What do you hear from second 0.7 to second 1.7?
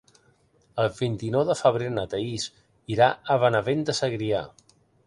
El vint-i-nou de